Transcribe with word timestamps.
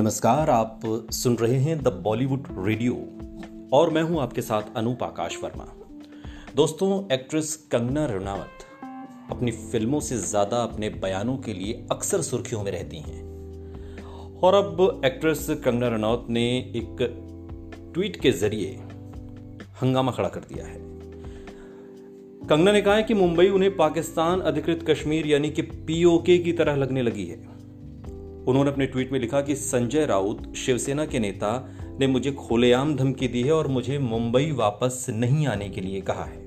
नमस्कार, 0.00 0.50
आप 0.50 0.80
सुन 1.12 1.34
रहे 1.36 1.56
हैं 1.56 1.76
द 1.78 1.88
बॉलीवुड 2.04 2.46
रेडियो 2.58 2.92
और 3.72 3.90
मैं 3.90 4.02
हूँ 4.02 4.20
आपके 4.20 4.42
साथ 4.42 4.76
अनूप 4.76 5.02
आकाश 5.02 5.36
वर्मा। 5.42 5.64
दोस्तों, 6.56 6.88
एक्ट्रेस 7.12 7.54
कंगना 7.72 8.04
रनावत 8.06 8.64
अपनी 9.30 9.50
फ़िल्मों 9.50 10.00
से 10.00 10.16
ज़्यादा 10.18 10.62
अपने 10.62 10.88
बयानों 11.02 11.36
के 11.36 11.52
लिए 11.52 11.86
अक्सर 11.92 12.20
सुर्खियों 12.20 12.62
में 12.62 12.70
रहती 12.72 12.98
हैं। 12.98 14.38
और 14.42 14.54
अब 14.54 15.02
एक्ट्रेस 15.04 15.46
कंगना 15.64 15.88
रनावत 15.88 16.26
ने 16.30 16.46
एक 16.76 16.96
ट्वीट 17.94 18.20
के 18.20 18.30
ज़रिए 18.32 18.72
हंगामा 19.82 20.12
खड़ा 20.12 20.28
कर 20.28 20.48
दिया 20.48 20.66
है। 20.66 20.78
कंगना 22.48 22.72
ने 22.72 22.82
कहा 22.82 22.94
है 22.94 23.02
कि 23.02 23.14
मुंबई 23.14 23.48
उन्हें 23.48 23.76
पाकिस्तान, 23.76 24.40
अधिकृत 24.40 24.84
कश्मीर 24.90 25.26
यानी 25.26 25.50
कि 25.50 25.62
पीओके 25.62 26.38
की 26.38 26.52
तरह 26.52 26.76
लगने 26.76 27.02
लगी 27.02 27.26
है। 27.26 27.59
उन्होंने 28.48 28.70
अपने 28.70 28.86
ट्वीट 28.86 29.12
में 29.12 29.20
लिखा 29.20 29.40
कि 29.40 29.54
संजय 29.54 30.06
राउत, 30.06 30.54
शिवसेना 30.54 31.06
के 31.06 31.18
नेता, 31.18 31.70
ने 32.00 32.06
मुझे 32.06 32.32
खुलेआम 32.32 32.96
धमकी 32.96 33.28
दी 33.28 33.42
है 33.42 33.52
और 33.52 33.68
मुझे 33.68 33.98
मुंबई 33.98 34.52
वापस 34.52 35.06
नहीं 35.10 35.46
आने 35.46 35.68
के 35.68 35.80
लिए 35.80 36.00
कहा 36.00 36.24
है। 36.24 36.46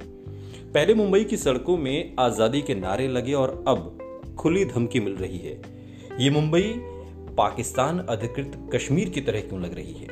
पहले 0.71 0.93
मुंबई 0.93 1.23
की 1.23 1.37
सड़कों 1.37 1.77
में 1.77 2.13
आज़ादी 2.19 2.61
के 2.61 2.75
नारे 2.75 3.07
लगे 3.07 3.33
और 3.33 3.63
अब 3.67 3.97
खुली 4.37 4.65
धमकी 4.65 4.99
मिल 4.99 5.13
रही 5.13 5.37
है। 5.37 5.61
ये 6.19 6.29
मुंबई 6.29 6.61
पाकिस्तान 7.37 7.99
अधिकृत 7.99 8.69
कश्मीर 8.75 9.09
की 9.09 9.21
तरह 9.21 9.39
क्यों 9.41 9.61
लग 9.61 9.73
रही 9.73 9.93
है? 9.93 10.07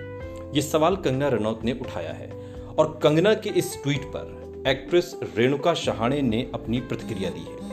ये 0.55 0.61
सवाल 0.61 0.95
कंगना 0.95 1.27
रनौत 1.27 1.63
ने 1.63 1.71
उठाया 1.71 2.13
है 2.13 2.31
और 2.79 2.99
कंगना 3.03 3.33
के 3.33 3.49
इस 3.49 3.83
ट्वीट 3.83 4.01
पर 4.01 4.41
एक्ट्रेस 4.67 5.19
रेणुका 5.37 5.73
शहाणे 5.73 6.21
ने 6.21 6.51
अपनी 6.53 6.79
प्रतिक्रिया 6.79 7.29
दी 7.29 7.39
है। 7.39 7.71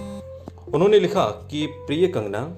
उन्होंने 0.74 1.00
लिखा 1.00 1.24
कि, 1.24 1.66
प्रिय 1.66 2.06
कंगना 2.06 2.56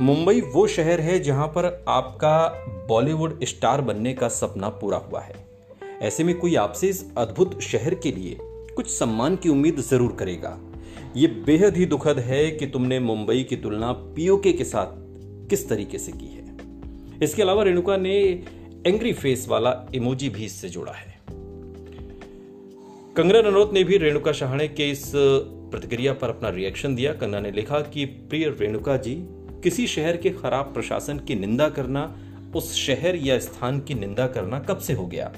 मुंबई 0.00 0.40
वो 0.40 0.66
शहर 0.66 1.00
है 1.00 1.20
जहाँ 1.20 1.46
पर 1.46 1.84
आपका 1.88 2.48
बॉलीवुड 2.88 3.44
स्टार 3.44 3.80
बनने 3.80 4.14
का 4.14 4.28
सपना 4.28 4.68
पूरा 4.68 4.98
हुआ 4.98 5.20
है। 5.20 5.34
ऐसे 6.02 6.24
में 6.24 6.38
कोई 6.38 6.54
आपसे 6.54 6.88
इस 6.88 7.12
अद्भुत 7.18 7.60
शहर 7.60 7.94
के 7.94 8.12
लिए 8.12 8.36
कुछ 8.42 8.86
सम्मान 8.86 9.36
की 9.36 9.48
उम्मीद 9.48 9.76
ज़रूर 9.80 10.12
करेगा। 10.12 10.58
ये 11.16 11.26
बेहद 11.26 11.76
ही 11.76 11.86
दुखद 11.86 12.18
है 12.18 12.50
कि 12.50 12.66
तुमने 12.66 13.00
मुंबई 13.00 13.42
की 13.42 13.56
तुलना 13.56 13.92
पीओके 13.92 14.52
के 14.52 14.64
साथ 14.64 14.86
किस 15.48 15.68
तरीके 15.68 15.98
से 15.98 16.12
की 16.12 16.26
है। 16.26 16.56
इसके 17.22 17.42
अलावा 17.42 17.62
रेणुका 17.62 17.96
ने 17.96 18.44
एंग्री 18.86 19.12
फेस 19.12 19.48
वाला 19.48 19.86
इमोजी 19.94 20.28
भी 20.28 20.44
इससे 20.44 20.68
जोड़ा 20.68 20.92
है। 20.92 21.20
कंगना 23.16 23.40
रनौत 23.40 23.72
ने 23.72 23.84
भी 23.84 23.96
रेणुका 23.96 24.32
शहाणे 24.32 24.68
के 24.68 24.90
इस 24.90 25.12
प्रतिक्रिया 25.16 26.12
पर 26.12 26.28
अपना 26.28 26.48
रिएक्शन 26.48 26.94
दिया। 26.94 27.12
कंगना 27.12 27.40
ने 27.40 27.50
लिखा 27.50 27.80
कि, 27.80 28.04
प्रिय 28.04 28.48
रेणुका 28.60 28.96
जी 28.96 29.26
किसी 29.64 29.86
शहर 29.86 30.16
के 30.16 30.30
खराब 30.30 30.64
प्रशासन 30.74 31.18
की 31.18 31.34
निंदा 31.34 31.68
करना, 31.68 32.18
उस 32.56 32.74
शहर 32.74 33.16
या 33.16 33.38
स्थान 33.38 33.80
की 33.80 33.94
निंदा 33.94 34.26
करना 34.26 34.58
कब 34.58 34.78
से 34.78 34.92
हो 34.92 35.06
गया? 35.06 35.32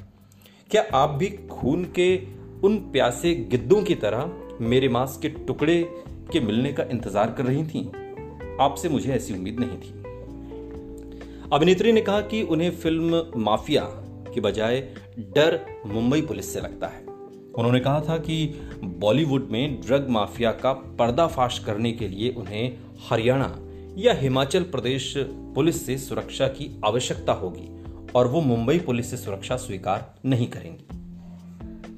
क्या 0.71 0.85
आप 0.95 1.11
भी 1.11 1.27
खून 1.27 1.85
के 1.85 2.17
उन 2.65 2.77
प्यासे 2.77 3.35
गिद्दों 3.35 3.83
की 3.83 3.95
तरह 3.95 4.31
मेरे 4.61 4.89
मांस 4.89 5.19
के 5.23 5.29
टुकड़े 5.29 5.83
के 6.33 6.41
मिलने 6.41 6.73
का 6.73 6.83
इंतज़ार 6.83 7.31
कर 7.31 7.45
रही 7.45 7.65
थीं? 7.65 7.87
आपसे 8.61 8.89
मुझे 8.89 9.13
ऐसी 9.13 9.35
उम्मीद 9.35 9.61
नहीं 9.61 9.79
थी। 9.79 10.03
अभिनेत्री 11.53 11.93
ने 11.93 12.01
कहा 12.01 12.21
कि 12.21 12.43
उन्हें 12.43 12.71
फ़िल्म 12.71 13.23
माफिया 13.37 13.83
के 14.35 14.41
बजाय 14.41 14.81
डर 15.19 15.83
मुंबई 15.87 16.23
पुलिस 16.23 16.53
से 16.53 16.61
लगता 16.61 16.87
है। 16.87 17.01
उन्होंने 17.59 17.81
कहा 17.81 18.01
था 18.01 18.19
कि 18.19 18.47
बॉलीवुड 18.85 19.49
में 19.51 19.81
ड्रग 19.81 20.09
माफिया 20.11 20.51
का 20.53 20.73
पर्दाफाश 20.73 21.59
करने 21.59 21.93
के 21.93 22.09
लिए 22.09 22.31
उन्हें 22.31 22.79
हरियाणा 23.11 23.66
या 23.99 24.13
हिमाचल 24.13 24.63
प्रदेश 24.63 25.13
पुलिस 25.55 25.85
से 25.87 25.97
सुरक्षा 25.99 26.47
की 26.49 26.69
आवश्यकता 26.85 27.33
होगी 27.33 27.69
और 28.13 28.27
वो 28.27 28.41
मुंबई 28.41 28.79
पुलिस 28.79 29.11
से 29.11 29.17
सुरक्षा 29.17 29.57
स्वीकार 29.57 30.15
नहीं 30.25 30.47
करेंगी। 30.47 30.87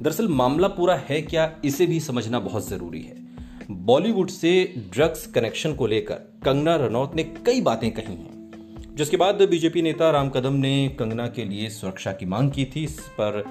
दरअसल 0.03 0.29
मामला 0.29 0.69
पूरा 0.69 0.95
है 1.09 1.21
क्या, 1.23 1.53
इसे 1.65 1.87
भी 1.87 2.01
समझना 2.01 2.39
बहुत 2.39 2.69
ज़रूरी 2.69 3.01
है। 3.01 3.17
बॉलीवुड 3.71 4.29
से 4.29 4.53
ड्रग्स 4.93 5.27
कनेक्शन 5.27 5.75
को 5.75 5.87
लेकर 5.87 6.15
कंगना 6.15 6.77
रनौत 6.77 7.17
ने 7.17 7.25
कई 7.47 7.61
बातें 7.61 7.91
कही 7.91 8.15
हैं, 8.15 8.95
जिसके 8.97 9.17
बाद 9.17 9.43
बीजेपी 9.43 9.83
नेता 9.83 10.11
राम 10.11 10.31
कदम 10.31 10.53
ने 10.53 10.89
कंगना 10.99 11.27
के 11.27 11.45
लिए 11.45 11.69
सुरक्षा 11.71 12.13
की 12.13 12.27
मांग 12.27 12.51
की 12.51 12.65
थी। 12.77 12.85
इस 12.85 13.01
पर 13.21 13.43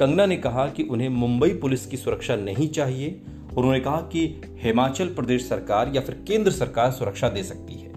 कंगना 0.00 0.26
ने 0.26 0.36
कहा 0.36 0.66
कि 0.66 0.82
उन्हें 0.82 1.08
मुंबई 1.08 1.50
पुलिस 1.50 1.86
की 1.86 1.96
सुरक्षा 1.96 2.36
नहीं 2.36 2.68
चाहिए 2.68 3.20
उन्होंने 3.56 3.80
कहा 3.80 4.00
कि 4.12 4.26
हिमाचल 4.62 5.08
प्रदेश 5.08 5.48
सरकार 5.48 5.92
या 5.94 6.00
फिर 6.00 6.14
केंद्र 6.28 6.50
सरकार 6.50 6.90
सुरक्षा 6.90 7.28
दे 7.28 7.42
सकती 7.42 7.74
है। 7.74 7.88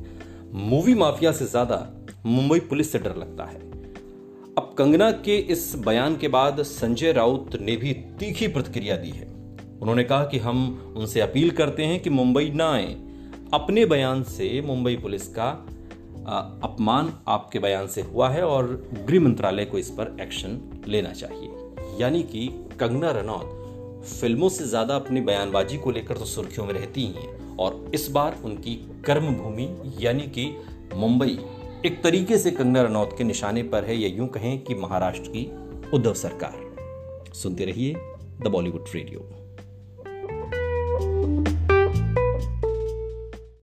मूवी 0.69 0.95
माफिया 0.95 1.31
से 1.31 1.45
ज़्यादा 1.45 1.77
मुंबई 2.25 2.59
पुलिस 2.59 2.91
से 2.91 2.99
डर 2.99 3.15
लगता 3.15 3.45
है। 3.45 3.59
अब 4.57 4.73
कंगना 4.77 5.11
के 5.11 5.37
इस 5.37 5.73
बयान 5.75 6.15
के 6.17 6.27
बाद 6.27 6.61
संजय 6.61 7.11
राउत 7.11 7.55
ने 7.61 7.75
भी 7.75 7.93
तीखी 8.19 8.47
प्रतिक्रिया 8.47 8.95
दी 8.95 9.09
है। 9.09 9.25
उन्होंने 9.81 10.03
कहा 10.03 10.25
कि 10.25 10.37
हम 10.37 10.93
उनसे 10.97 11.21
अपील 11.21 11.49
करते 11.51 11.83
हैं 11.83 11.99
कि 11.99 12.09
मुंबई 12.09 12.51
ना 12.51 12.71
आए। 12.71 12.93
अपने 13.53 13.85
बयान 13.85 14.23
से 14.23 14.61
मुंबई 14.61 14.95
पुलिस 14.95 15.27
का 15.27 15.49
अपमान 16.63 17.13
आपके 17.27 17.59
बयान 17.59 17.87
से 17.87 18.01
हुआ 18.01 18.29
है 18.29 18.43
और 18.43 18.67
गृह 19.07 19.19
मंत्रालय 19.19 19.65
को 19.65 19.77
इस 19.77 19.89
पर 19.89 20.15
एक्शन 20.21 20.59
लेना 20.87 21.11
चाहिए। 21.13 21.49
यानी 21.99 22.23
कि 22.23 22.47
कंगना 22.79 23.11
रनौत 23.11 23.59
फ़िल्मों 24.03 24.49
से 24.49 24.65
ज़्यादा 24.67 24.95
अपनी 24.95 25.21
बयानबाजी 25.21 25.77
को 25.77 25.91
लेकर 25.91 26.17
तो 26.17 26.25
सुर्खियों 26.25 26.65
में 26.65 26.73
रहती 26.73 27.01
ही 27.01 27.13
हैं। 27.13 27.57
और 27.57 27.91
इस 27.95 28.09
बार 28.11 28.37
उनकी 28.45 28.75
कर्म 29.05 29.33
भूमि 29.35 29.67
यानी 29.99 30.23
कि 30.27 30.45
मुंबई, 30.93 31.37
एक 31.85 32.01
तरीके 32.03 32.37
से 32.37 32.51
कंगना 32.51 32.81
रनौत 32.81 33.15
के 33.17 33.23
निशाने 33.23 33.63
पर 33.63 33.85
है, 33.85 33.97
या 33.97 34.09
यूँ 34.09 34.27
कहें 34.27 34.59
कि 34.63 34.75
महाराष्ट्र 34.75 35.29
की 35.29 35.45
उद्धव 35.93 36.13
सरकार। 36.13 37.33
सुनते 37.33 37.65
रहिए 37.65 37.93
द 38.43 38.47
बॉलीवुड 38.47 38.85
रेडियो। 38.95 39.29